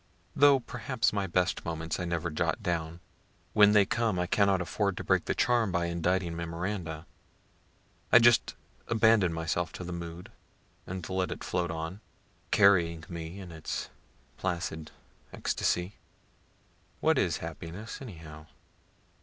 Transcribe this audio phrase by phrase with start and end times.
[0.35, 3.01] (Though perhaps my best moments I never jot down;
[3.53, 7.05] when they come I cannot afford to break the charm by inditing memoranda.
[8.11, 8.55] I just
[8.87, 10.31] abandon myself to the mood,
[10.87, 12.01] and let it float on,
[12.49, 13.91] carrying me in its
[14.37, 14.89] placid
[15.31, 15.97] extasy.)
[16.99, 18.47] What is happiness, anyhow?